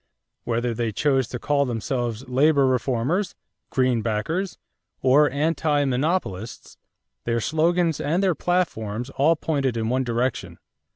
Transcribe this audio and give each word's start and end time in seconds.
Whether 0.45 0.73
they 0.73 0.91
chose 0.91 1.27
to 1.27 1.37
call 1.37 1.65
themselves 1.65 2.27
Labor 2.27 2.65
Reformers, 2.65 3.35
Greenbackers, 3.71 4.57
or 5.03 5.29
Anti 5.29 5.85
monopolists, 5.85 6.75
their 7.25 7.39
slogans 7.39 7.99
and 8.01 8.23
their 8.23 8.33
platforms 8.33 9.11
all 9.11 9.35
pointed 9.35 9.77
in 9.77 9.89
one 9.89 10.03
direction. 10.03 10.57